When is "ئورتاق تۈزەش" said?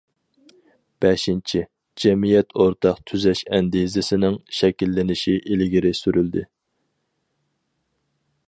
2.63-3.43